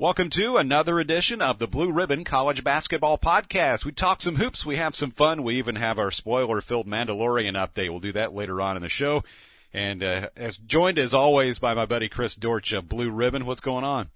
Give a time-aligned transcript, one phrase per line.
[0.00, 3.84] Welcome to another edition of the Blue Ribbon College Basketball Podcast.
[3.84, 7.90] We talk some hoops, we have some fun, we even have our spoiler-filled Mandalorian update.
[7.90, 9.24] We'll do that later on in the show.
[9.72, 13.44] And uh, as joined as always by my buddy Chris Dortch of Blue Ribbon.
[13.44, 14.10] What's going on?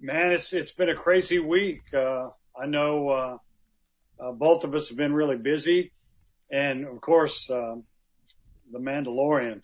[0.00, 1.82] Man, it's it's been a crazy week.
[1.94, 2.30] Uh,
[2.60, 3.38] I know uh,
[4.18, 5.92] uh both of us have been really busy,
[6.50, 7.76] and of course, uh,
[8.72, 9.60] the Mandalorian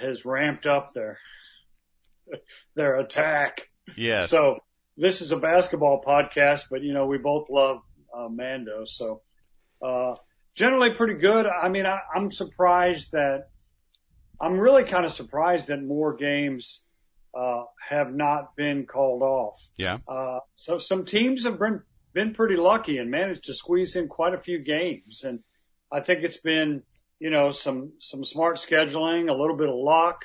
[0.00, 1.18] has ramped up their
[2.74, 4.30] their attack Yes.
[4.30, 4.58] So
[4.96, 7.78] this is a basketball podcast, but you know, we both love
[8.14, 8.84] uh, Mando.
[8.84, 9.22] So,
[9.82, 10.14] uh,
[10.54, 11.46] generally pretty good.
[11.46, 13.48] I mean, I, I'm surprised that
[14.40, 16.80] I'm really kind of surprised that more games,
[17.34, 19.60] uh, have not been called off.
[19.76, 19.98] Yeah.
[20.06, 24.34] Uh, so some teams have been, been pretty lucky and managed to squeeze in quite
[24.34, 25.24] a few games.
[25.24, 25.40] And
[25.90, 26.82] I think it's been,
[27.18, 30.24] you know, some, some smart scheduling, a little bit of luck.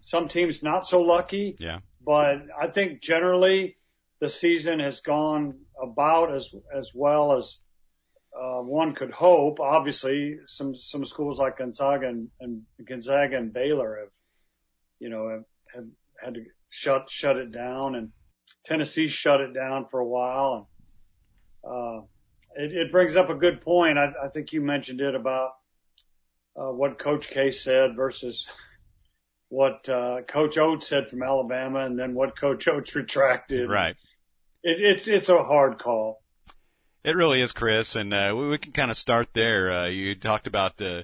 [0.00, 1.56] Some teams not so lucky.
[1.58, 1.80] Yeah.
[2.04, 3.76] But I think generally
[4.20, 7.60] the season has gone about as as well as
[8.38, 9.60] uh, one could hope.
[9.60, 14.10] Obviously, some some schools like Gonzaga and, and Gonzaga and Baylor have,
[14.98, 15.86] you know, have, have
[16.22, 18.10] had to shut shut it down, and
[18.64, 20.68] Tennessee shut it down for a while.
[21.62, 22.02] And uh,
[22.56, 23.98] it, it brings up a good point.
[23.98, 25.52] I, I think you mentioned it about
[26.56, 28.48] uh, what Coach K said versus
[29.50, 33.68] what uh, Coach Oats said from Alabama, and then what Coach Oats retracted.
[33.68, 33.96] Right.
[34.62, 36.22] It, it's it's a hard call.
[37.02, 39.70] It really is, Chris, and uh, we, we can kind of start there.
[39.70, 41.02] Uh, you talked about uh,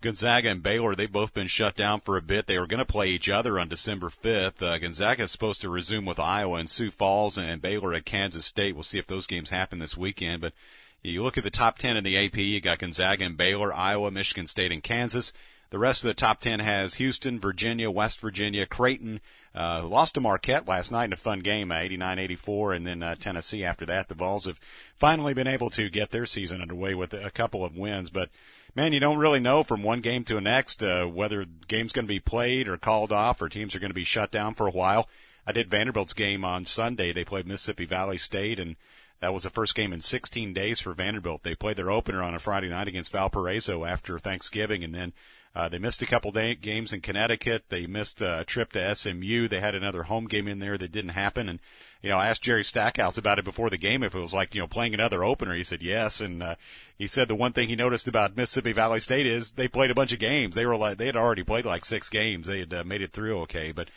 [0.00, 0.94] Gonzaga and Baylor.
[0.94, 2.46] They've both been shut down for a bit.
[2.46, 4.60] They were going to play each other on December 5th.
[4.60, 8.44] Uh, Gonzaga is supposed to resume with Iowa and Sioux Falls, and Baylor at Kansas
[8.44, 8.74] State.
[8.74, 10.40] We'll see if those games happen this weekend.
[10.40, 10.54] But
[11.02, 12.36] you look at the top 10 in the AP.
[12.36, 15.32] You got Gonzaga and Baylor, Iowa, Michigan State, and Kansas.
[15.74, 19.20] The rest of the top 10 has Houston, Virginia, West Virginia, Creighton,
[19.56, 23.16] uh, lost to Marquette last night in a fun game, 89-84, uh, and then uh,
[23.16, 24.06] Tennessee after that.
[24.06, 24.60] The Vols have
[24.94, 28.30] finally been able to get their season underway with a couple of wins, but
[28.76, 31.90] man, you don't really know from one game to the next uh, whether the game's
[31.90, 34.54] going to be played or called off or teams are going to be shut down
[34.54, 35.08] for a while.
[35.44, 37.12] I did Vanderbilt's game on Sunday.
[37.12, 38.76] They played Mississippi Valley State, and
[39.18, 41.42] that was the first game in 16 days for Vanderbilt.
[41.42, 45.12] They played their opener on a Friday night against Valparaiso after Thanksgiving, and then
[45.54, 47.64] uh, they missed a couple day- games in Connecticut.
[47.68, 49.46] They missed a trip to SMU.
[49.46, 51.48] They had another home game in there that didn't happen.
[51.48, 51.60] And,
[52.02, 54.54] you know, I asked Jerry Stackhouse about it before the game if it was like,
[54.54, 55.54] you know, playing another opener.
[55.54, 56.20] He said yes.
[56.20, 56.56] And, uh,
[56.98, 59.94] he said the one thing he noticed about Mississippi Valley State is they played a
[59.94, 60.56] bunch of games.
[60.56, 62.48] They were like, they had already played like six games.
[62.48, 63.70] They had uh, made it through okay.
[63.70, 63.90] But,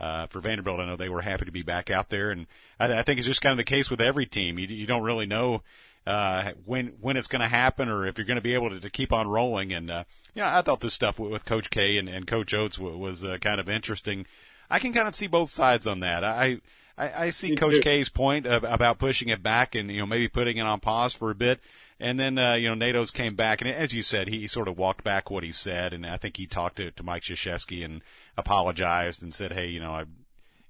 [0.00, 2.32] uh, for Vanderbilt, I know they were happy to be back out there.
[2.32, 2.48] And
[2.80, 4.58] I, I think it's just kind of the case with every team.
[4.58, 5.62] You, you don't really know,
[6.06, 8.80] uh, when when it's going to happen or if you're going to be able to,
[8.80, 9.72] to keep on rolling.
[9.72, 10.04] And uh,
[10.34, 13.24] yeah, I thought this stuff with, with Coach K and, and Coach Oats was, was
[13.24, 14.26] uh, kind of interesting.
[14.70, 16.24] I can kind of see both sides on that.
[16.24, 16.60] I
[16.96, 20.28] I, I see Coach K's point of, about pushing it back and you know maybe
[20.28, 21.60] putting it on pause for a bit.
[22.00, 24.66] And then, uh, you know, Nate Oats came back, and as you said, he sort
[24.66, 27.84] of walked back what he said, and I think he talked to, to Mike Krzyzewski
[27.84, 28.02] and
[28.36, 30.04] apologized and said, hey, you know, I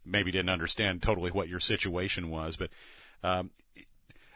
[0.04, 2.68] maybe didn't understand totally what your situation was, but
[3.22, 3.50] um,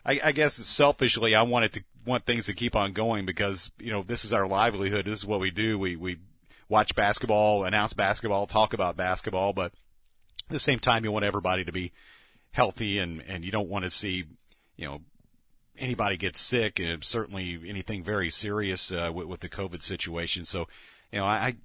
[0.08, 3.92] I, I guess selfishly, I wanted to want things to keep on going because you
[3.92, 5.04] know this is our livelihood.
[5.04, 5.78] This is what we do.
[5.78, 6.16] We we
[6.68, 9.72] watch basketball, announce basketball, talk about basketball, but
[10.46, 11.92] at the same time, you want everybody to be
[12.52, 14.24] healthy and and you don't want to see
[14.76, 15.02] you know
[15.76, 20.46] anybody get sick and certainly anything very serious uh, with, with the COVID situation.
[20.46, 20.68] So
[21.12, 21.56] you know I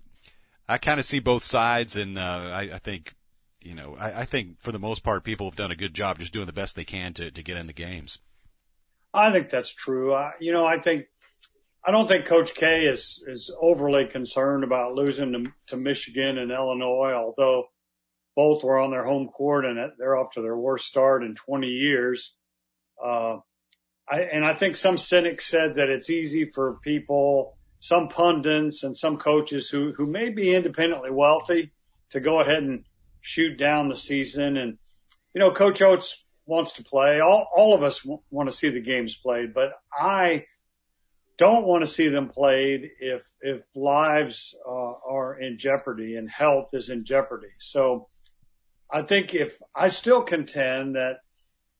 [0.67, 3.13] I kind of see both sides, and uh, I, I think
[3.63, 6.19] you know, I, I think for the most part, people have done a good job
[6.19, 8.19] just doing the best they can to, to get in the games.
[9.13, 10.13] I think that's true.
[10.13, 11.05] I, you know, I think,
[11.85, 16.51] I don't think Coach K is, is overly concerned about losing to, to Michigan and
[16.51, 17.65] Illinois, although
[18.35, 21.67] both were on their home court and they're off to their worst start in 20
[21.67, 22.35] years.
[23.03, 23.37] Uh,
[24.09, 28.97] I, and I think some cynics said that it's easy for people, some pundits and
[28.97, 31.71] some coaches who, who may be independently wealthy
[32.09, 32.85] to go ahead and
[33.21, 34.57] shoot down the season.
[34.57, 34.77] And,
[35.33, 37.19] you know, Coach Oats wants to play.
[37.19, 40.45] All, all of us w- want to see the games played, but I
[41.37, 46.69] don't want to see them played if, if lives uh, are in jeopardy and health
[46.73, 47.53] is in jeopardy.
[47.59, 48.07] So
[48.91, 51.17] I think if I still contend that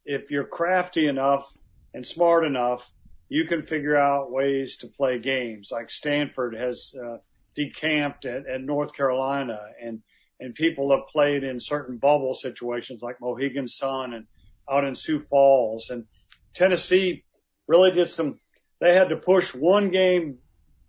[0.06, 1.48] if you're crafty enough
[1.94, 2.92] and smart enough,
[3.30, 7.18] you can figure out ways to play games like Stanford has uh,
[7.56, 10.02] decamped at, at North Carolina and
[10.40, 14.26] and people have played in certain bubble situations like Mohegan Sun and
[14.70, 16.06] out in Sioux Falls and
[16.54, 17.24] Tennessee
[17.68, 18.40] really did some,
[18.80, 20.38] they had to push one game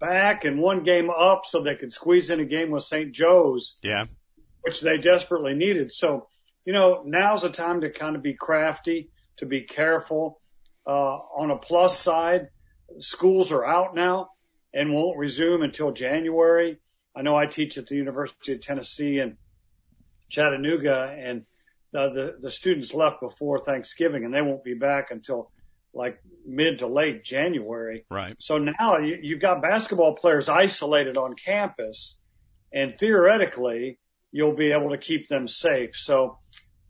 [0.00, 3.12] back and one game up so they could squeeze in a game with St.
[3.12, 3.76] Joe's.
[3.82, 4.06] Yeah.
[4.62, 5.92] Which they desperately needed.
[5.92, 6.26] So
[6.64, 10.40] you know, now's the time to kind of be crafty, to be careful.
[10.86, 12.48] Uh, on a plus side,
[12.98, 14.28] schools are out now
[14.72, 16.78] and won't resume until January.
[17.14, 19.36] I know I teach at the University of Tennessee in
[20.28, 21.44] Chattanooga and
[21.94, 25.52] the, the, the students left before Thanksgiving and they won't be back until
[25.94, 28.04] like mid to late January.
[28.10, 28.34] Right.
[28.40, 32.18] So now you, you've got basketball players isolated on campus
[32.72, 34.00] and theoretically
[34.32, 35.90] you'll be able to keep them safe.
[35.94, 36.36] So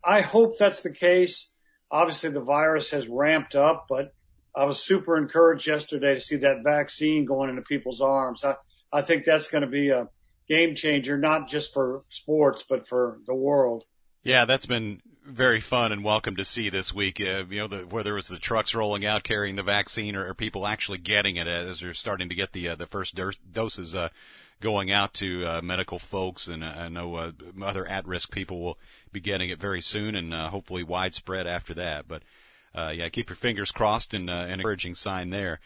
[0.03, 1.51] I hope that's the case.
[1.91, 4.11] Obviously the virus has ramped up, but
[4.55, 8.43] I was super encouraged yesterday to see that vaccine going into people's arms.
[8.43, 8.55] I,
[8.91, 10.07] I think that's going to be a
[10.49, 13.83] game changer, not just for sports, but for the world.
[14.25, 17.21] Yeah, that's been very fun and welcome to see this week.
[17.21, 20.27] Uh, you know, the, whether it was the trucks rolling out carrying the vaccine or,
[20.27, 23.15] or people actually getting it as they're starting to get the uh, the first
[23.53, 24.09] doses uh,
[24.61, 27.31] going out to uh, medical folks, and uh, I know uh,
[27.61, 28.79] other at-risk people will
[29.11, 32.07] be getting it very soon, and uh, hopefully widespread after that.
[32.07, 32.23] But
[32.73, 35.59] uh, yeah, keep your fingers crossed, and uh, an encouraging sign there.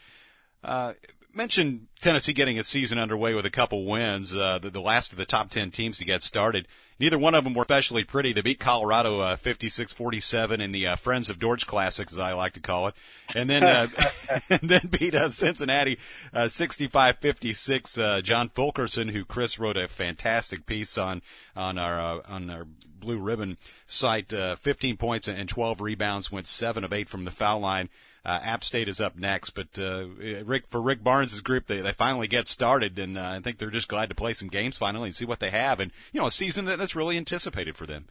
[0.66, 0.96] Uh,
[1.34, 5.18] mentioned Tennessee getting a season underway with a couple wins, uh, the, the last of
[5.18, 6.68] the top 10 teams to get started.
[7.00, 8.34] Neither one of them were especially pretty.
[8.34, 12.54] They beat Colorado uh, 56-47 in the uh, Friends of George Classic, as I like
[12.54, 12.96] to call it,
[13.36, 13.88] and then uh,
[14.50, 15.98] and then beat uh, Cincinnati
[16.34, 18.02] uh, 65-56.
[18.02, 21.22] Uh, John Fulkerson, who Chris wrote a fantastic piece on
[21.56, 22.68] on our uh, on our
[23.00, 23.58] Blue Ribbon
[23.88, 27.90] site, uh, 15 points and 12 rebounds, went seven of eight from the foul line.
[28.26, 30.08] Uh, App State is up next, but uh,
[30.44, 33.70] Rick for Rick Barnes' group, they they finally get started, and uh, I think they're
[33.70, 36.28] just glad to play some games finally and see what they have, and you know,
[36.28, 38.08] a season that, that's really anticipated for them.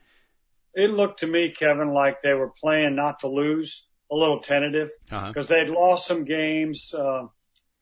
[0.75, 4.90] It looked to me, Kevin, like they were playing not to lose, a little tentative
[5.05, 5.64] because uh-huh.
[5.64, 7.25] they'd lost some games, uh,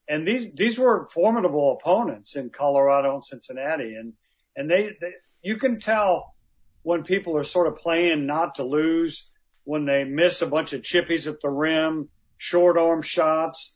[0.08, 4.14] and these these were formidable opponents in Colorado and Cincinnati, and
[4.56, 5.12] and they, they
[5.42, 6.34] you can tell
[6.82, 9.28] when people are sort of playing not to lose
[9.64, 13.74] when they miss a bunch of chippies at the rim short arm shots.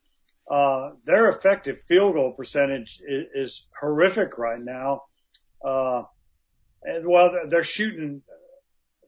[0.50, 5.02] Uh, their effective field goal percentage is, is horrific right now.
[5.64, 6.02] Uh,
[6.82, 8.22] and well, they're shooting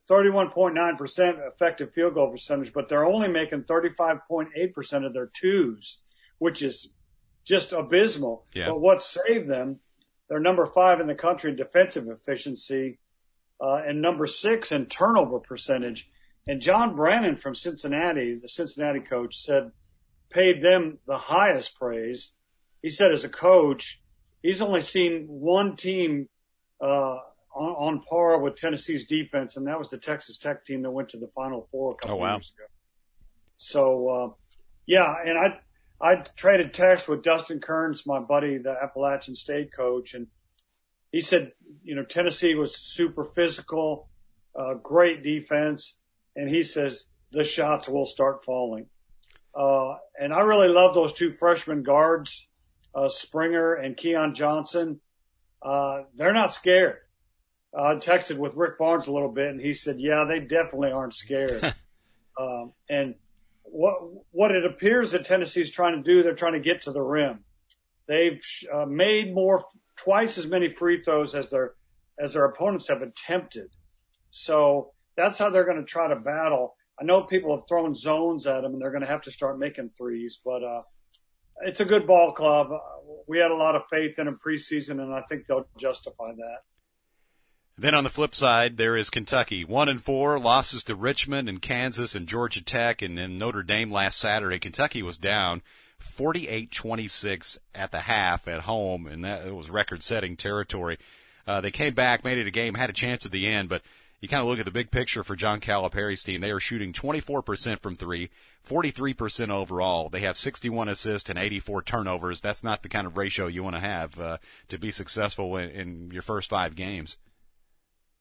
[0.08, 5.98] 31.9% effective field goal percentage, but they're only making 35.8% of their twos,
[6.38, 6.93] which is
[7.44, 8.44] just abysmal.
[8.55, 8.69] Yeah.
[8.69, 9.81] But what saved them,
[10.28, 12.98] they're number five in the country in defensive efficiency,
[13.60, 16.10] uh, and number six in turnover percentage.
[16.46, 19.70] And John Brannen from Cincinnati, the Cincinnati coach, said,
[20.30, 22.32] paid them the highest praise.
[22.82, 24.00] He said, as a coach,
[24.42, 26.28] he's only seen one team
[26.80, 27.18] uh,
[27.54, 31.10] on, on, par with Tennessee's defense, and that was the Texas Tech team that went
[31.10, 32.34] to the Final Four a couple oh, wow.
[32.36, 32.66] years ago.
[33.58, 34.28] So, uh,
[34.86, 35.60] yeah, and I
[36.00, 40.26] I traded text with Dustin Kerns, my buddy, the Appalachian State coach, and
[41.12, 41.52] he said,
[41.84, 44.08] you know, Tennessee was super physical,
[44.56, 45.98] uh, great defense
[46.37, 48.87] and he says the shots will start falling.
[49.55, 52.49] Uh, and I really love those two freshman guards,
[52.94, 55.00] uh, Springer and Keon Johnson.
[55.61, 56.99] Uh, they're not scared.
[57.75, 61.14] I texted with Rick Barnes a little bit and he said, yeah, they definitely aren't
[61.14, 61.75] scared.
[62.38, 63.14] um, and
[63.62, 63.94] what,
[64.31, 67.00] what it appears that Tennessee is trying to do, they're trying to get to the
[67.00, 67.40] rim.
[68.06, 68.40] They've
[68.70, 69.64] uh, made more,
[69.96, 71.75] twice as many free throws as their,
[72.19, 73.70] as their opponents have attempted.
[74.31, 76.74] So that's how they're going to try to battle.
[77.00, 79.58] I know people have thrown zones at them and they're going to have to start
[79.58, 80.82] making threes, but, uh,
[81.64, 82.70] it's a good ball club.
[83.28, 86.58] We had a lot of faith in them preseason and I think they'll justify that.
[87.78, 89.64] Then on the flip side, there is Kentucky.
[89.64, 93.90] One and four losses to Richmond and Kansas and Georgia Tech and then Notre Dame
[93.90, 94.58] last Saturday.
[94.58, 95.62] Kentucky was down
[96.02, 100.98] 48-26 at the half at home, and that was record-setting territory.
[101.46, 103.82] Uh, they came back, made it a game, had a chance at the end, but
[104.22, 106.41] you kind of look at the big picture for John Calipari's team.
[106.41, 108.31] They are shooting 24% from three,
[108.64, 110.08] 43% overall.
[110.08, 112.41] They have 61 assists and 84 turnovers.
[112.41, 114.38] That's not the kind of ratio you want to have uh,
[114.69, 117.19] to be successful in, in your first five games.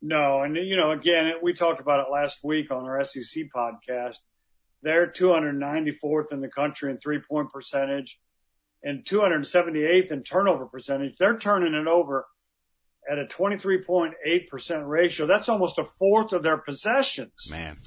[0.01, 4.17] No, and you know, again, we talked about it last week on our SEC podcast.
[4.81, 8.19] They're 294th in the country in three point percentage
[8.81, 11.17] and 278th in turnover percentage.
[11.19, 12.25] They're turning it over
[13.09, 15.25] at a 23.8% ratio.
[15.25, 17.49] That's almost a fourth of their possessions.
[17.49, 17.79] Man.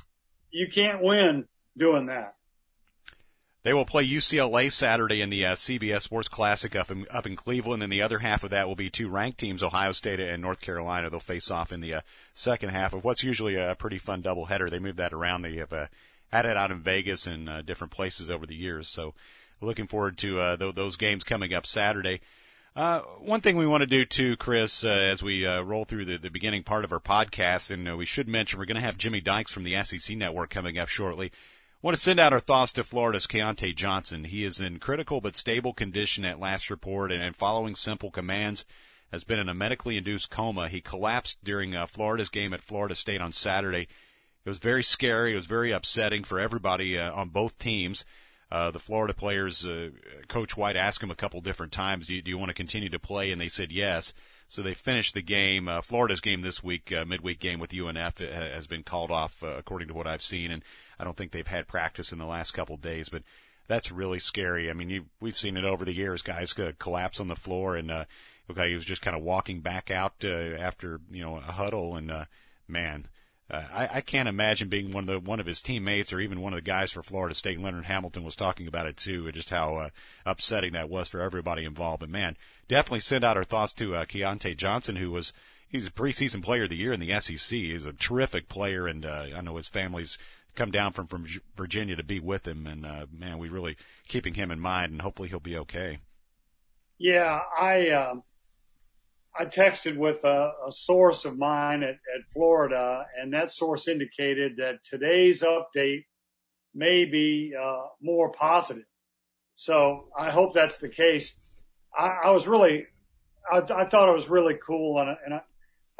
[0.50, 2.34] You can't win doing that.
[3.64, 7.34] They will play UCLA Saturday in the uh, CBS Sports Classic up in, up in
[7.34, 10.42] Cleveland, and the other half of that will be two ranked teams, Ohio State and
[10.42, 11.08] North Carolina.
[11.08, 12.00] They'll face off in the uh,
[12.34, 14.68] second half of what's usually a pretty fun doubleheader.
[14.68, 15.42] They move that around.
[15.42, 15.86] They have uh,
[16.28, 18.86] had it out in Vegas and uh, different places over the years.
[18.86, 19.14] So,
[19.62, 22.20] looking forward to uh, th- those games coming up Saturday.
[22.76, 26.04] Uh, one thing we want to do too, Chris, uh, as we uh, roll through
[26.04, 28.80] the, the beginning part of our podcast, and uh, we should mention we're going to
[28.80, 31.30] have Jimmy Dykes from the SEC Network coming up shortly.
[31.82, 34.24] Want to send out our thoughts to Florida's Keyontae Johnson.
[34.24, 38.64] He is in critical but stable condition at last report, and, and following simple commands,
[39.12, 40.68] has been in a medically induced coma.
[40.68, 43.86] He collapsed during uh, Florida's game at Florida State on Saturday.
[44.44, 45.34] It was very scary.
[45.34, 48.04] It was very upsetting for everybody uh, on both teams.
[48.54, 49.90] Uh, the Florida players, uh,
[50.28, 52.88] Coach White asked him a couple different times, do you, do you want to continue
[52.88, 53.32] to play?
[53.32, 54.14] And they said yes.
[54.46, 55.66] So they finished the game.
[55.66, 59.42] Uh, Florida's game this week, uh, midweek game with UNF, uh, has been called off,
[59.42, 60.52] uh, according to what I've seen.
[60.52, 60.62] And
[61.00, 63.24] I don't think they've had practice in the last couple days, but
[63.66, 64.70] that's really scary.
[64.70, 66.22] I mean, you, we've seen it over the years.
[66.22, 68.04] Guys collapse on the floor, and uh,
[68.48, 71.96] okay, he was just kind of walking back out uh, after you know a huddle,
[71.96, 72.26] and uh,
[72.68, 73.06] man,
[73.54, 76.40] uh, I, I can't imagine being one of the one of his teammates or even
[76.40, 77.60] one of the guys for Florida State.
[77.60, 79.88] Leonard Hamilton was talking about it too, just how uh,
[80.26, 82.00] upsetting that was for everybody involved.
[82.00, 82.36] But man,
[82.68, 85.32] definitely send out our thoughts to uh, Keyontae Johnson, who was
[85.68, 87.58] he's a preseason player of the year in the SEC.
[87.58, 90.18] He's a terrific player, and uh, I know his family's
[90.54, 93.76] come down from from Virginia to be with him, and uh, man, we really
[94.08, 95.98] keeping him in mind, and hopefully he'll be okay.
[96.98, 97.90] Yeah, I.
[97.90, 98.22] Um
[99.36, 104.58] I texted with a, a source of mine at, at, Florida, and that source indicated
[104.58, 106.04] that today's update
[106.72, 108.84] may be uh, more positive.
[109.56, 111.36] So I hope that's the case.
[111.96, 112.86] I, I was really,
[113.50, 115.40] I, I, thought it was really cool, and, and I,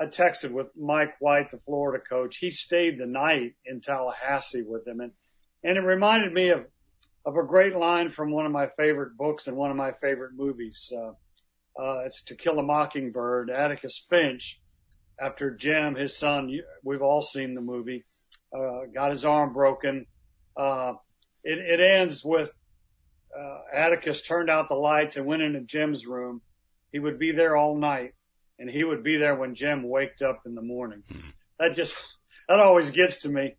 [0.01, 2.37] I texted with Mike White, the Florida coach.
[2.37, 5.13] He stayed the night in Tallahassee with him, and
[5.63, 6.67] and it reminded me of
[7.25, 10.33] of a great line from one of my favorite books and one of my favorite
[10.35, 10.93] movies.
[10.95, 11.13] Uh,
[11.79, 13.51] uh, it's To Kill a Mockingbird.
[13.51, 14.61] Atticus Finch,
[15.21, 16.51] after Jim, his son,
[16.83, 18.05] we've all seen the movie,
[18.57, 20.07] uh, got his arm broken.
[20.57, 20.95] Uh,
[21.43, 22.57] it, it ends with
[23.37, 26.41] uh, Atticus turned out the lights and went into Jim's room.
[26.93, 28.15] He would be there all night,
[28.59, 31.03] and he would be there when Jim waked up in the morning.
[31.13, 31.29] Mm-hmm.
[31.59, 31.95] That just
[32.49, 33.57] that always gets to me.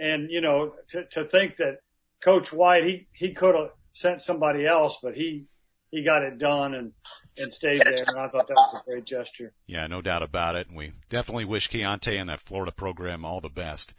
[0.00, 1.78] And you know, to, to think that
[2.22, 5.46] Coach White, he he could have sent somebody else, but he
[5.90, 6.92] he got it done and
[7.36, 8.04] and stayed there.
[8.06, 9.52] And I thought that was a great gesture.
[9.66, 10.68] Yeah, no doubt about it.
[10.68, 13.94] And we definitely wish Keyontae and that Florida program all the best.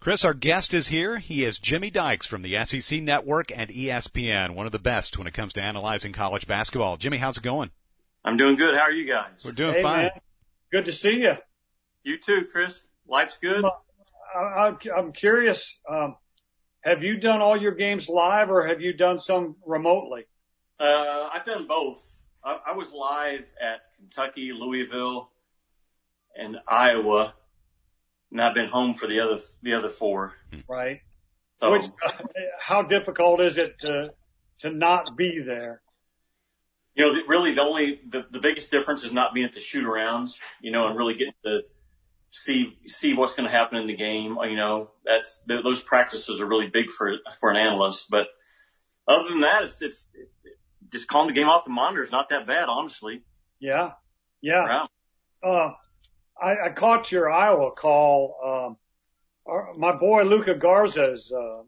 [0.00, 1.18] Chris, our guest is here.
[1.18, 5.26] He is Jimmy Dykes from the SEC Network and ESPN, one of the best when
[5.26, 6.96] it comes to analyzing college basketball.
[6.96, 7.70] Jimmy, how's it going?
[8.24, 8.74] I'm doing good.
[8.74, 9.44] How are you guys?
[9.44, 10.02] We're doing hey, fine.
[10.02, 10.10] Man.
[10.70, 11.34] Good to see you.
[12.04, 12.82] You too, Chris.
[13.08, 13.64] Life's good.
[14.34, 15.80] I, am curious.
[15.88, 16.16] Um,
[16.82, 20.26] have you done all your games live or have you done some remotely?
[20.78, 22.02] Uh, I've done both.
[22.44, 25.30] I, I was live at Kentucky, Louisville,
[26.38, 27.34] and Iowa,
[28.30, 30.34] and I've been home for the other the other four.
[30.68, 31.00] Right.
[31.60, 32.12] So, Which, uh,
[32.60, 34.12] how difficult is it to
[34.58, 35.80] to not be there?
[36.94, 39.84] You know, really the only the, the biggest difference is not being at the shoot
[39.84, 40.38] arounds.
[40.60, 41.62] You know, and really getting to
[42.30, 44.36] see see what's going to happen in the game.
[44.42, 48.06] You know, that's those practices are really big for for an analyst.
[48.10, 48.26] But
[49.08, 50.06] other than that, it's it's
[50.90, 53.22] just calling the game off the monitor is not that bad, honestly.
[53.58, 53.92] Yeah.
[54.40, 54.86] Yeah.
[55.42, 55.72] Uh,
[56.40, 58.36] I, I, caught your Iowa call.
[58.44, 58.76] Um,
[59.46, 61.62] our, my boy Luka Garza is, uh,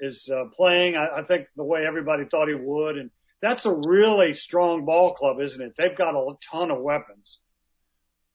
[0.00, 0.96] is uh, playing.
[0.96, 5.14] I, I, think the way everybody thought he would, and that's a really strong ball
[5.14, 5.74] club, isn't it?
[5.76, 7.40] They've got a ton of weapons.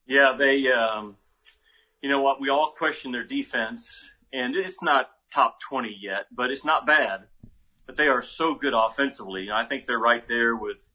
[0.05, 0.71] Yeah, they.
[0.71, 1.15] Um,
[2.01, 2.41] you know what?
[2.41, 7.25] We all question their defense, and it's not top twenty yet, but it's not bad
[7.89, 9.47] but they are so good offensively.
[9.47, 10.91] And I think they're right there with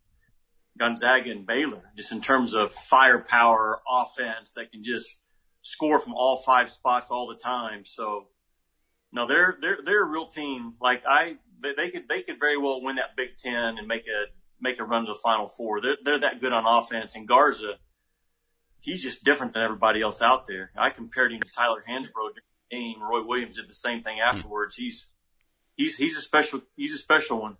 [0.78, 5.16] Gonzaga and Baylor, just in terms of firepower offense that can just
[5.62, 7.84] score from all five spots all the time.
[7.84, 8.28] So
[9.10, 10.74] no, they're, they're, they're a real team.
[10.80, 14.26] Like I, they could, they could very well win that Big Ten and make a,
[14.60, 15.80] make a run to the final four.
[15.80, 17.72] They're, they're that good on offense and Garza,
[18.78, 20.70] he's just different than everybody else out there.
[20.76, 22.38] I compared him to Tyler Hansbrough
[22.70, 23.02] game.
[23.02, 24.76] Roy Williams did the same thing afterwards.
[24.76, 25.06] He's,
[25.76, 27.56] he's he's a special he's a special one.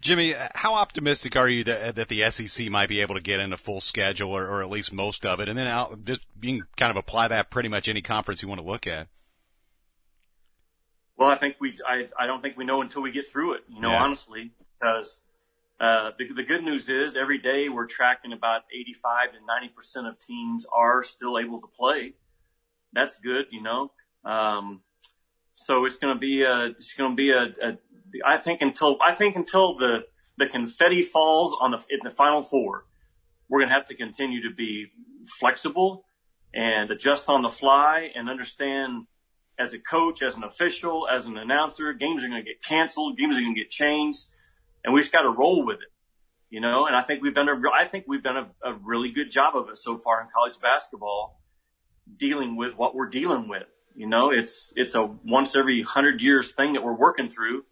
[0.00, 3.54] Jimmy, how optimistic are you that that the SEC might be able to get in
[3.54, 6.62] a full schedule or, or at least most of it, and then out, just being
[6.76, 9.08] kind of apply that pretty much any conference you want to look at?
[11.16, 13.64] Well, I think we I I don't think we know until we get through it.
[13.68, 14.02] You know, yeah.
[14.02, 15.22] honestly, because
[15.80, 20.06] uh, the the good news is every day we're tracking about 85 to 90 percent
[20.06, 22.12] of teams are still able to play.
[22.92, 23.90] That's good, you know.
[24.22, 24.82] Um,
[25.54, 27.78] so it's going to be a, it's going to be a, a,
[28.24, 30.04] I think until, I think until the,
[30.36, 32.84] the confetti falls on the, in the final four,
[33.48, 34.86] we're going to have to continue to be
[35.38, 36.04] flexible
[36.54, 39.06] and adjust on the fly and understand
[39.58, 43.16] as a coach, as an official, as an announcer, games are going to get canceled,
[43.16, 44.26] games are going to get changed,
[44.84, 45.92] and we just got to roll with it.
[46.54, 49.10] you know, and I think we've done a, I think we've done a, a really
[49.10, 51.40] good job of it so far in college basketball,
[52.16, 53.64] dealing with what we're dealing with.
[53.94, 57.64] You know, it's, it's a once every hundred years thing that we're working through.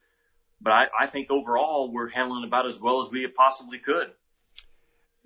[0.60, 4.12] But I, I think overall we're handling about as well as we possibly could.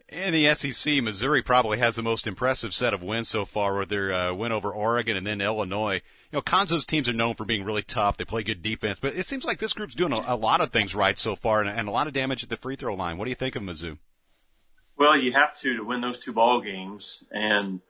[0.09, 3.89] In the SEC, Missouri probably has the most impressive set of wins so far with
[3.89, 5.97] their uh, win over Oregon and then Illinois.
[6.31, 8.17] You know, Cuonzo's teams are known for being really tough.
[8.17, 10.71] They play good defense, but it seems like this group's doing a, a lot of
[10.71, 13.19] things right so far and, and, a lot of damage at the free throw line.
[13.19, 13.99] What do you think of Mizzou?
[14.97, 17.81] Well, you have to to win those two ball games, and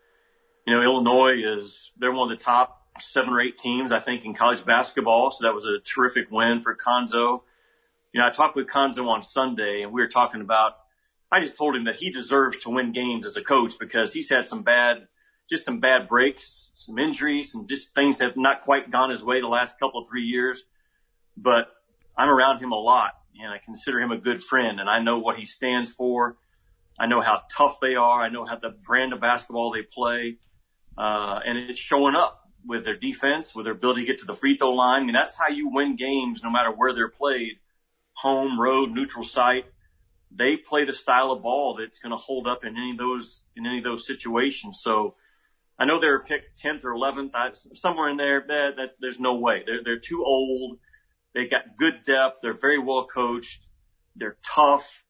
[0.66, 4.24] you know Illinois is they're one of the top seven or eight teams I think
[4.24, 7.42] in college basketball, so that was a terrific win for Cuonzo.
[8.12, 10.76] You know, I talked with Cuonzo on Sunday, and we were talking about
[11.30, 14.28] I just told him that he deserves to win games as a coach because he's
[14.30, 15.08] had some bad,
[15.50, 19.24] just some bad breaks, some injuries, and just things that have not quite gone his
[19.24, 20.64] way the last couple of three years.
[21.36, 21.68] But
[22.16, 25.18] I'm around him a lot and I consider him a good friend and I know
[25.18, 26.36] what he stands for.
[26.98, 28.22] I know how tough they are.
[28.22, 30.36] I know how the brand of basketball they play.
[30.96, 34.34] Uh, and it's showing up with their defense, with their ability to get to the
[34.34, 35.02] free throw line.
[35.02, 37.60] I mean, that's how you win games no matter where they're played.
[38.14, 39.66] Home, road, neutral site
[40.36, 43.42] they play the style of ball that's going to hold up in any of those
[43.56, 44.80] in any of those situations.
[44.82, 45.14] So
[45.78, 47.32] I know they're picked 10th or 11th,
[47.74, 48.44] somewhere in there.
[48.46, 49.62] That, that there's no way.
[49.64, 50.78] They're they're too old.
[51.34, 52.38] They've got good depth.
[52.42, 53.60] They're very well coached.
[54.14, 55.04] They're tough.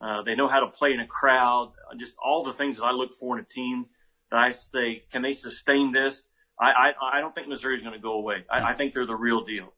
[0.00, 1.72] Uh, they know how to play in a crowd.
[1.96, 3.86] Just all the things that I look for in a team
[4.30, 6.22] that I say, can they sustain this?
[6.60, 8.44] I I, I don't think Missouri is going to go away.
[8.50, 9.72] I, I think they're the real deal.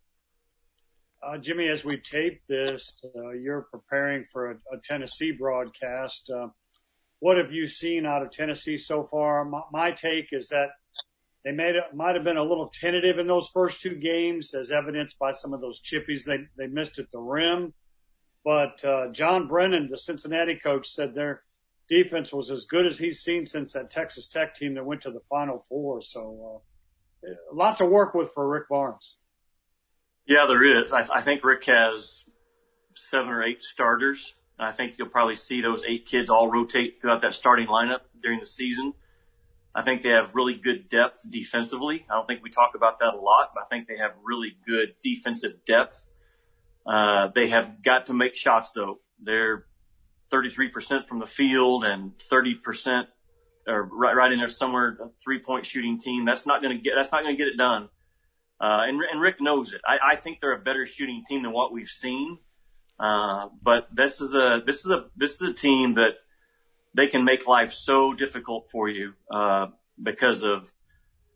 [1.22, 6.30] Uh, Jimmy, as we tape this, uh, you're preparing for a, a Tennessee broadcast.
[6.34, 6.48] Uh,
[7.18, 9.44] what have you seen out of Tennessee so far?
[9.44, 10.70] My, my take is that
[11.44, 14.70] they made it, might have been a little tentative in those first two games, as
[14.70, 17.74] evidenced by some of those chippies they, they missed at the rim.
[18.42, 21.42] But uh, John Brannen, the Cincinnati coach, said their
[21.90, 25.10] defense was as good as he's seen since that Texas Tech team that went to
[25.10, 26.00] the Final Four.
[26.00, 26.58] So uh,
[27.24, 29.16] a lot to work with for Rick Barnes.
[30.26, 30.92] Yeah, there is.
[30.92, 32.24] I, I think Rick has
[32.94, 34.34] seven or eight starters.
[34.58, 38.00] And I think you'll probably see those eight kids all rotate throughout that starting lineup
[38.20, 38.92] during the season.
[39.74, 42.04] I think they have really good depth defensively.
[42.10, 44.56] I don't think we talk about that a lot, but I think they have really
[44.66, 46.04] good defensive depth.
[46.86, 48.98] Uh, they have got to make shots though.
[49.22, 49.64] They're
[50.32, 53.04] 33% from the field and 30%
[53.70, 56.24] or right, right in there somewhere, a three point shooting team.
[56.24, 57.88] That's not going to get, that's not going to get it done.
[58.60, 59.80] Uh, and, and Rick knows it.
[59.86, 62.38] I, I think they're a better shooting team than what we've seen.
[62.98, 66.16] Uh, but this is a, this is a, this is a team that
[66.92, 69.68] they can make life so difficult for you, uh,
[70.02, 70.70] because of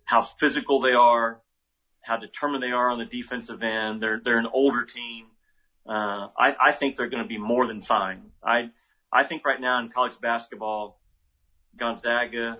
[0.04, 1.40] how physical they are,
[2.02, 4.02] how determined they are on the defensive end.
[4.02, 5.26] They're, they're an older team.
[5.86, 8.32] Uh, I, I think they're going to be more than fine.
[8.42, 8.70] I,
[9.10, 11.00] I think right now in college basketball,
[11.76, 12.58] Gonzaga,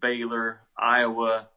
[0.00, 1.48] Baylor, Iowa,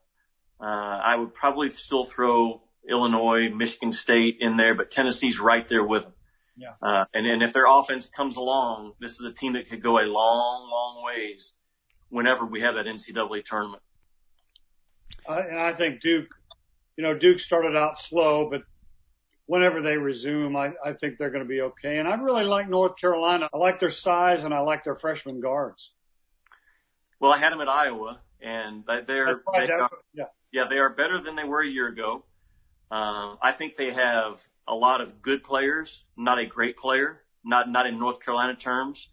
[0.60, 5.84] uh, I would probably still throw Illinois, Michigan State in there, but Tennessee's right there
[5.84, 6.14] with them.
[6.58, 6.74] Yeah.
[6.82, 10.00] Uh, and, and if their offense comes along, this is a team that could go
[10.00, 11.54] a long, long ways
[12.10, 13.84] whenever we have that NCAA tournament.
[15.28, 16.30] Uh, and I think Duke,
[16.96, 18.64] you know, Duke started out slow, but
[19.46, 21.98] whenever they resume, I, I think they're going to be okay.
[21.98, 23.50] And I really like North Carolina.
[23.54, 25.94] I like their size and I like their freshman guards.
[27.20, 30.90] Well, I had them at Iowa and they're, right, they are, yeah yeah, they are
[30.90, 32.24] better than they were a year ago.
[32.90, 37.70] Um, I think they have a lot of good players, not a great player, not
[37.70, 39.10] not in North Carolina terms.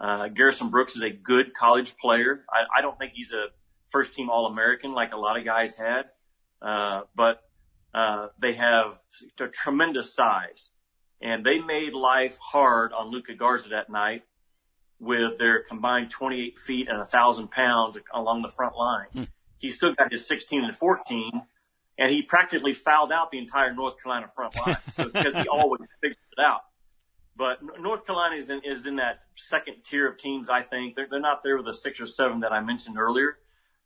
[0.00, 2.44] Uh, Garrison Brooks is a good college player.
[2.50, 3.46] I, I don't think he's a
[3.90, 6.06] first team All American like a lot of guys had,
[6.62, 7.42] uh, but
[7.92, 8.98] uh, they have
[9.38, 10.70] a tremendous size,
[11.20, 14.22] and they made life hard on Luka Garza that night
[15.00, 19.06] with their combined 28 feet and a thousand pounds along the front line.
[19.12, 19.24] Hmm
[19.60, 21.42] he still got his 16 and 14,
[21.98, 25.82] and he practically fouled out the entire North Carolina front line so, because he always
[26.00, 26.62] figured it out.
[27.36, 30.50] But North Carolina is in, is in that second tier of teams.
[30.50, 33.38] I think they're, they're not there with the six or seven that I mentioned earlier.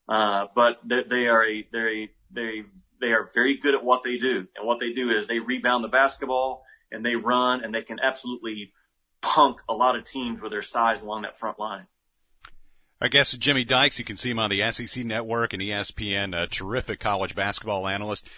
[0.08, 2.62] Uh, but they, they are a, they're a, they,
[3.00, 4.46] they are very good at what they do.
[4.56, 8.00] And what they do is they rebound the basketball and they run and they can
[8.00, 8.72] absolutely
[9.24, 11.86] punk a lot of teams with their size along that front line.
[13.00, 13.98] Our guest Jimmy Dykes.
[13.98, 16.40] You can see him on the SEC Network and ESPN.
[16.40, 18.28] A terrific college basketball analyst.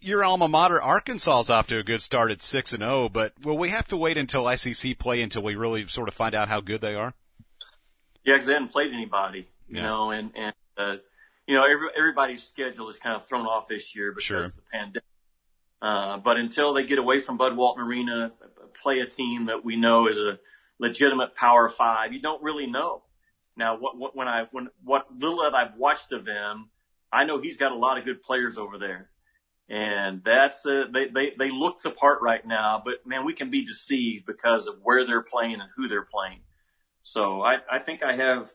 [0.00, 3.04] Your alma mater, Arkansas, is off to a good start at six and zero.
[3.04, 6.14] Oh, but will we have to wait until SEC play until we really sort of
[6.14, 7.14] find out how good they are?
[8.24, 9.82] Yeah, because they haven't played anybody, you yeah.
[9.82, 10.96] know, and and uh,
[11.46, 14.38] you know every, everybody's schedule is kind of thrown off this year because sure.
[14.40, 15.02] of the pandemic.
[15.82, 18.32] Uh, but until they get away from Bud Walton Arena,
[18.74, 20.38] play a team that we know is a
[20.78, 22.12] legitimate Power Five.
[22.12, 23.02] You don't really know.
[23.56, 26.70] Now, what, what when I when what little that I've watched of them,
[27.12, 29.08] I know he's got a lot of good players over there,
[29.68, 32.82] and that's uh, they they they look the part right now.
[32.84, 36.40] But man, we can be deceived because of where they're playing and who they're playing.
[37.02, 38.50] So I I think I have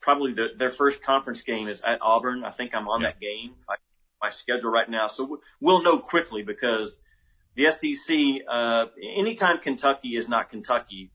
[0.00, 2.44] probably the, their first conference game is at Auburn.
[2.44, 3.08] I think I'm on yeah.
[3.08, 3.54] that game.
[3.68, 3.76] I,
[4.20, 6.98] my schedule right now, so we'll know quickly because
[7.56, 8.16] the SEC.
[8.48, 8.86] Uh,
[9.16, 11.10] anytime Kentucky is not Kentucky,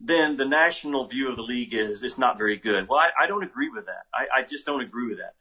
[0.00, 2.88] then the national view of the league is it's not very good.
[2.88, 4.04] Well, I, I don't agree with that.
[4.12, 5.34] I, I just don't agree with that.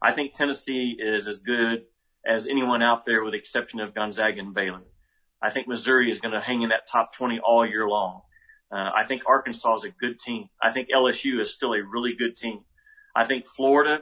[0.00, 1.84] I think Tennessee is as good
[2.24, 4.82] as anyone out there with the exception of Gonzaga and Baylor.
[5.40, 8.22] I think Missouri is going to hang in that top 20 all year long.
[8.72, 10.48] Uh, I think Arkansas is a good team.
[10.60, 12.60] I think LSU is still a really good team.
[13.14, 14.00] I think Florida,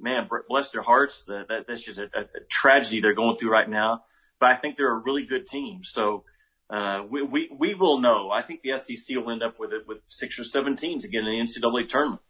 [0.00, 1.24] man, bless their hearts.
[1.26, 4.04] That, that that's just a, a tragedy they're going through right now.
[4.38, 5.82] But I think they're a really good team.
[5.82, 6.24] So
[6.68, 8.30] uh, we, we, we will know.
[8.30, 11.26] I think the SEC will end up with it with six or seven teams again
[11.26, 12.20] in the NCAA tournament.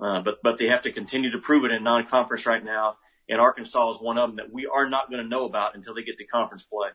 [0.00, 2.96] Uh, but, but they have to continue to prove it in non-conference right now.
[3.28, 5.94] And Arkansas is one of them that we are not going to know about until
[5.94, 6.88] they get to conference play.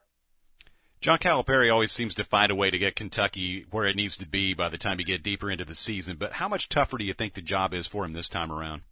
[1.03, 4.25] John Calipari always seems to find a way to get Kentucky where it needs to
[4.25, 6.15] be by the time you get deeper into the season.
[6.15, 8.83] But how much tougher do you think the job is for him this time around?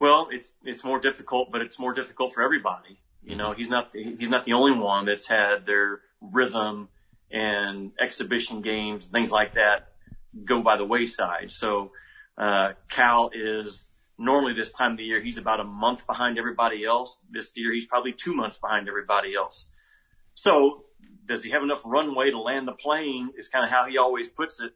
[0.00, 2.98] Well, it's it's more difficult, but it's more difficult for everybody.
[3.28, 6.88] You know, he's not he's not the only one that's had their rhythm
[7.30, 9.92] and exhibition games, and things like that
[10.44, 11.50] go by the wayside.
[11.50, 11.92] So,
[12.38, 13.84] uh, Cal is
[14.16, 17.18] normally this time of the year, he's about a month behind everybody else.
[17.30, 19.66] This year, he's probably two months behind everybody else.
[20.34, 20.84] So
[21.26, 24.28] does he have enough runway to land the plane is kind of how he always
[24.28, 24.72] puts it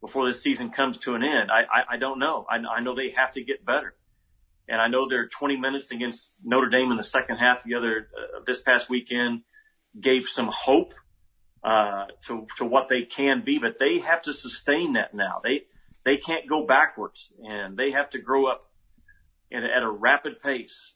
[0.00, 1.50] before this season comes to an end.
[1.50, 2.46] I, I, I don't know.
[2.48, 3.94] I, I know they have to get better.
[4.68, 8.08] And I know their 20 minutes against Notre Dame in the second half the other,
[8.16, 9.42] uh, this past weekend
[9.98, 10.94] gave some hope
[11.64, 15.40] uh, to to what they can be, but they have to sustain that now.
[15.42, 15.62] They
[16.04, 18.70] they can't go backwards, and they have to grow up
[19.50, 20.92] in, at a rapid pace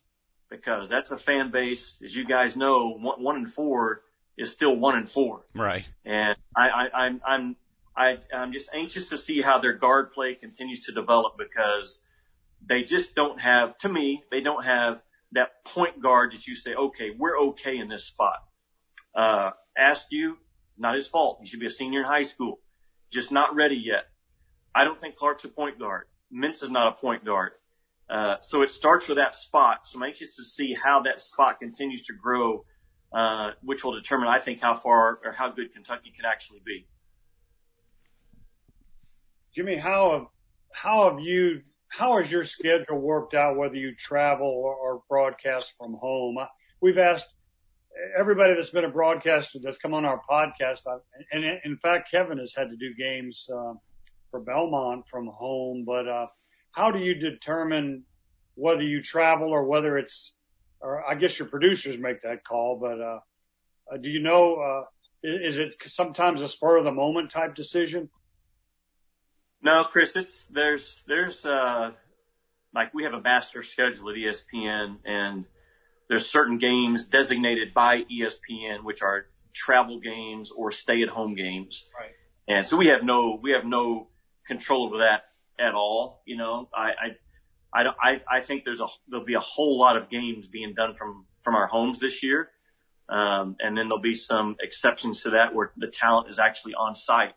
[0.49, 4.03] because that's a fan base, as you guys know, one, one and four
[4.37, 5.45] is still one and four.
[5.55, 5.85] Right.
[6.05, 7.57] And I, I I'm I'm
[7.97, 12.01] I, I'm just anxious to see how their guard play continues to develop because
[12.65, 16.75] they just don't have, to me, they don't have that point guard that you say,
[16.75, 18.39] okay, we're okay in this spot
[19.15, 20.37] uh, Askew,
[20.79, 21.39] not his fault.
[21.41, 22.61] He should be a senior in high school,
[23.11, 24.05] just not ready yet.
[24.75, 26.07] I don't think Clarke's a point guard.
[26.33, 27.53] Mintz is not a point guard.
[28.09, 29.87] Uh, so it starts with that spot.
[29.87, 32.65] So I'm anxious to see how that spot continues to grow,
[33.13, 36.87] uh, which will determine, I think, how far or how good Kentucky can actually be.
[39.55, 40.27] Jimmy, how have,
[40.73, 45.75] how have you, how has your schedule worked out, whether you travel or, or broadcast
[45.77, 46.39] from home?
[46.81, 47.27] We've asked
[48.19, 50.81] everybody that's been a broadcaster that's come on our podcast,
[51.33, 53.75] and in fact, Kevin has had to do games uh,
[54.31, 55.85] for Belmont from home.
[55.87, 56.27] But uh,
[56.71, 58.05] how do you determine
[58.55, 60.35] whether you travel or whether it's,
[60.81, 63.19] or I guess your producers make that call, but uh,
[63.93, 64.85] uh do you know, uh,
[65.23, 68.09] is it sometimes a spur of the moment type decision?
[69.63, 71.93] No, Chris, it's, there's, there's, uh,
[72.75, 75.47] like we have a master schedule at ESPN and
[76.09, 81.85] there's certain games designated by ESPN, which are travel games or stay at home games.
[81.99, 82.11] Right.
[82.49, 84.09] And so we have no, we have no
[84.47, 85.25] control over that
[85.59, 86.23] at all.
[86.27, 86.91] You know, I,
[87.73, 90.75] I, I, I, I think there's a, there'll be a whole lot of games being
[90.75, 92.51] done from, from our homes this year.
[93.09, 96.95] Um, and then there'll be some exceptions to that where the talent is actually on
[96.95, 97.35] site.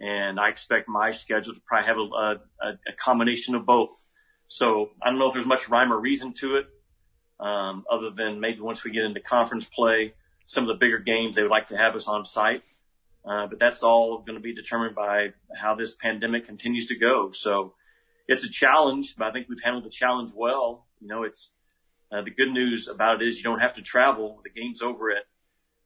[0.00, 4.04] And I expect my schedule to probably have a, a, a combination of both.
[4.46, 6.66] So I don't know if there's much rhyme or reason to it
[7.40, 10.14] um, other than maybe once we get into conference play,
[10.46, 12.62] some of the bigger games, they would like to have us on site.
[13.24, 17.30] Uh, but that's all going to be determined by how this pandemic continues to go.
[17.32, 17.74] So
[18.26, 20.86] it's a challenge, but I think we've handled the challenge well.
[21.00, 21.50] You know, it's,
[22.10, 24.40] uh, the good news about it is you don't have to travel.
[24.42, 25.24] The game's over at,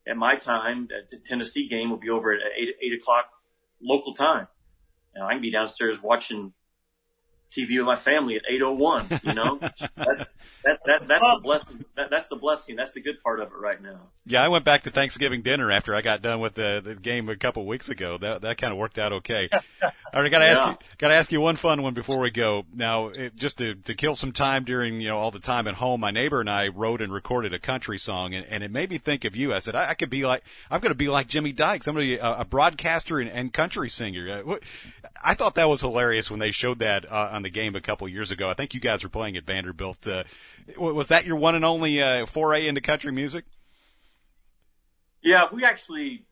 [0.09, 0.89] at my time.
[1.11, 3.25] The Tennessee game will be over at eight, eight o'clock
[3.83, 4.49] local time.
[5.15, 6.53] Now I can be downstairs watching
[7.53, 9.21] TV with my family at 801.
[9.23, 9.81] You know, that's
[10.65, 11.85] that, that that's the blessing.
[11.97, 12.77] That, that's the blessing.
[12.77, 14.01] That's the good part of it right now.
[14.25, 17.29] Yeah, I went back to Thanksgiving dinner after I got done with the the game
[17.29, 18.17] a couple weeks ago.
[18.19, 19.49] That that kind of worked out okay.
[20.15, 20.71] All right, got to ask yeah.
[20.71, 22.65] you got to ask you one fun one before we go.
[22.75, 25.75] Now, it, just to to kill some time during you know all the time at
[25.75, 28.91] home, my neighbor and I wrote and recorded a country song, and, and it made
[28.91, 29.53] me think of you.
[29.53, 31.89] I said I, I could be like I'm going to be like Jimmy Dykes.
[31.89, 34.43] I'm going to be a, a broadcaster and, and country singer.
[34.45, 34.57] Uh,
[35.23, 38.09] I thought that was hilarious when they showed that uh, on the game a couple
[38.09, 38.49] years ago.
[38.49, 40.07] I think you guys were playing at Vanderbilt.
[40.07, 40.25] Uh,
[40.77, 43.45] was that your one and only uh, foray into country music?
[45.23, 46.25] Yeah, we actually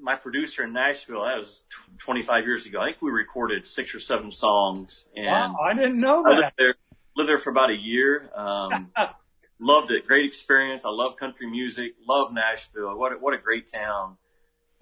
[0.00, 1.24] my producer in Nashville.
[1.24, 1.62] That was
[1.98, 2.80] 25 years ago.
[2.80, 6.42] I think we recorded six or seven songs, and wow, I didn't know I lived
[6.42, 6.54] that.
[6.58, 6.74] there.
[7.16, 8.28] Lived there for about a year.
[8.34, 8.90] Um,
[9.60, 10.06] loved it.
[10.06, 10.84] Great experience.
[10.84, 11.94] I love country music.
[12.06, 12.98] Love Nashville.
[12.98, 14.16] What a, what a great town.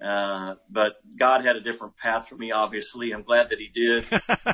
[0.03, 2.51] Uh, but God had a different path for me.
[2.51, 4.05] Obviously, I'm glad that He did.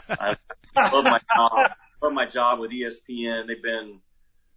[0.10, 0.36] I
[0.76, 1.72] love my job.
[2.02, 3.48] Love my job with ESPN.
[3.48, 4.00] They've been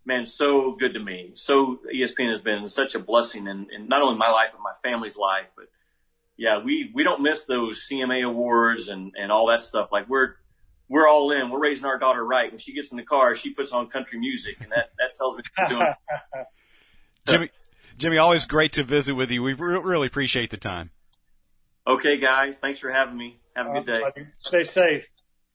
[0.05, 1.33] man, so good to me.
[1.35, 4.72] So ESPN has been such a blessing in, in not only my life, but my
[4.83, 5.46] family's life.
[5.57, 5.66] But
[6.37, 9.88] yeah, we, we don't miss those CMA awards and, and all that stuff.
[9.92, 10.35] Like we're,
[10.88, 11.50] we're all in.
[11.50, 12.50] We're raising our daughter right.
[12.50, 15.37] When she gets in the car, she puts on country music and that, that tells
[15.37, 15.87] me she's doing
[17.28, 17.50] Jimmy,
[17.98, 19.42] Jimmy, always great to visit with you.
[19.42, 20.90] We re- really appreciate the time.
[21.87, 22.59] Okay, guys.
[22.59, 23.38] Thanks for having me.
[23.55, 24.00] Have a good day.
[24.05, 25.07] Uh, Stay safe.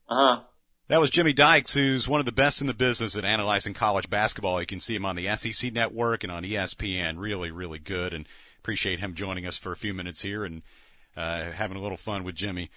[0.09, 0.43] Uh huh.
[0.89, 4.09] That was Jimmy Dykes, who's one of the best in the business at analyzing college
[4.09, 4.61] basketball.
[4.61, 7.17] You can see him on the SEC network and on ESPN.
[7.17, 8.25] Really, really good, and
[8.59, 10.61] appreciate him joining us for a few minutes here and
[11.17, 12.69] uh, having a little fun with Jimmy.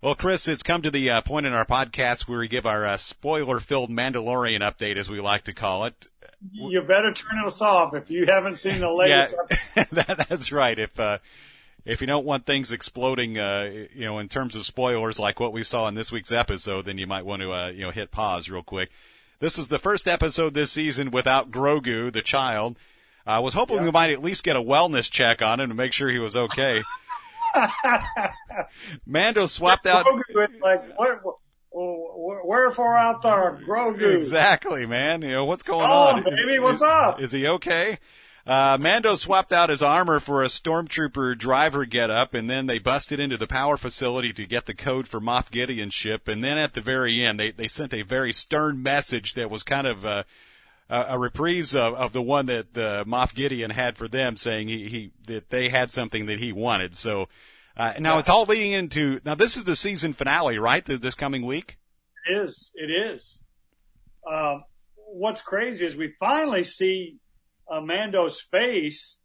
[0.00, 2.84] Well, Chris, it's come to the uh, point in our podcast where we give our
[2.84, 6.06] uh, spoiler-filled Mandalorian update, as we like to call it.
[6.52, 9.34] You better turn us off if you haven't seen the latest.
[9.76, 10.78] Yeah, that, that's right.
[10.78, 11.18] If uh,
[11.84, 15.52] if you don't want things exploding, uh, you know, in terms of spoilers like what
[15.52, 18.10] we saw in this week's episode, then you might want to, uh, you know, hit
[18.12, 18.90] pause real quick.
[19.40, 22.76] This is the first episode this season without Grogu, the child.
[23.26, 23.84] I was hoping Yeah.
[23.84, 26.36] we might at least get a wellness check on him to make sure he was
[26.36, 26.82] okay.
[29.06, 30.06] Mando swapped out.
[30.62, 31.20] Like, where,
[31.70, 34.16] where, wherefore out there, Grogu?
[34.16, 35.22] Exactly, man.
[35.22, 36.18] You know, what's going on?
[36.18, 37.20] on, baby, Is- what's is- up?
[37.20, 37.98] Is he okay?
[38.46, 43.20] Uh, Mando swapped out his armor for a stormtrooper driver getup, and then they busted
[43.20, 46.26] into the power facility to get the code for Moff Gideon's ship.
[46.28, 49.62] And then at the very end, they, they sent a very stern message that was
[49.62, 50.22] kind of uh,
[50.90, 54.68] a, a reprise of, of the one that uh, Moff Gideon had for them, saying
[54.68, 56.96] he, he that they had something that he wanted.
[56.96, 57.28] So
[57.76, 58.20] uh, now Yeah.
[58.20, 59.34] it's all leading into now.
[59.34, 60.84] This is the season finale, right?
[60.84, 61.78] Th- This coming week.
[62.28, 62.70] It is.
[62.74, 63.40] It is.
[64.30, 64.64] Um,
[64.96, 67.16] what's crazy is we finally see
[67.70, 69.18] uh, Mando's face,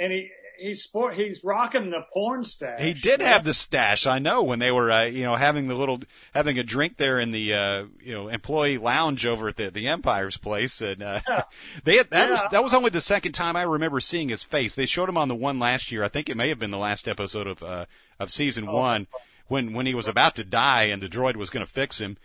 [0.00, 2.80] and he he's sport he's rocking the porn stash.
[2.80, 4.06] He did have the stash.
[4.06, 6.00] I know when they were, uh, you know, having the little,
[6.34, 9.88] having a drink there in the, uh, you know, employee lounge over at the, the
[9.88, 11.20] Empire's place, and uh,
[11.84, 14.74] they had, that was that was only the second time I remember seeing his face.
[14.74, 16.04] They showed him on the one last year.
[16.04, 17.86] I think it may have been the last episode of uh,
[18.18, 18.74] of season Oh.
[18.74, 19.06] one
[19.48, 22.16] when when he was about to die and the droid was going to fix him.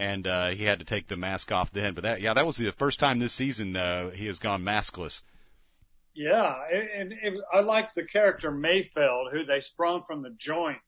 [0.00, 2.56] And uh, he had to take the mask off then, but that yeah, that was
[2.56, 5.22] the first time this season uh, he has gone maskless.
[6.18, 10.80] Yeah, and, it, I like the character Mayfeld, who they sprung from the joint,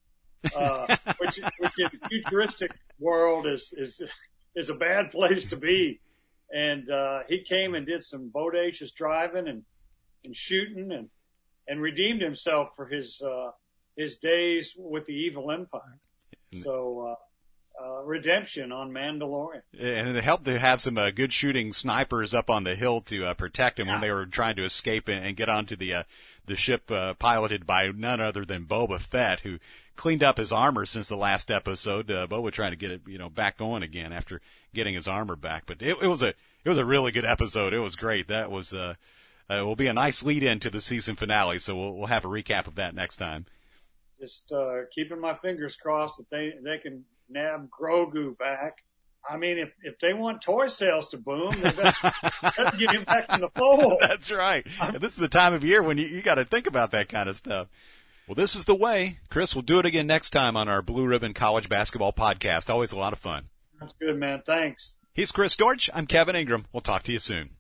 [0.57, 4.03] uh, which which in a futuristic world is is
[4.57, 6.01] is a bad place to be.
[6.53, 9.63] And uh, he came and did some bodacious driving and
[10.25, 11.09] and shooting and
[11.69, 13.53] and redeemed himself for his uh,
[13.97, 16.01] his days with the evil empire.
[16.61, 17.17] So
[17.83, 19.63] uh, redemption on Mandalorian.
[19.79, 23.27] And it helped to have some uh, good shooting snipers up on the hill to
[23.27, 26.03] uh, protect him when they were trying to escape and, and get onto the uh,
[26.47, 29.59] the ship uh, piloted by none other than Boba Fett, who
[29.95, 32.11] cleaned up his armor since the last episode.
[32.11, 34.41] Uh, Boba trying to get it, you know, back going again after
[34.75, 35.65] getting his armor back.
[35.67, 37.73] But it, it was a it was a really good episode.
[37.73, 38.29] It was great.
[38.29, 38.95] That was uh,
[39.49, 41.59] uh will be a nice lead in to the season finale.
[41.59, 43.47] So we'll we'll have a recap of that next time.
[44.21, 48.79] Just uh, keeping my fingers crossed that they they can nab Grogu back.
[49.29, 52.13] I mean, if if they want toy sales to boom, they better,
[52.43, 53.99] better get him back in the fold.
[54.01, 54.67] That's right.
[54.99, 57.29] This is the time of year when you, you got to think about that kind
[57.29, 57.69] of stuff.
[58.27, 59.19] Well, this is the way.
[59.29, 62.71] Chris, we'll do it again next time on our Blue Ribbon College Basketball Podcast.
[62.71, 63.49] Always a lot of fun.
[63.79, 64.43] That's good, man.
[64.47, 64.97] Thanks.
[65.13, 65.91] He's Chris Dortch.
[65.93, 66.67] I'm Kevin Ingram.
[66.73, 67.51] We'll talk to you soon.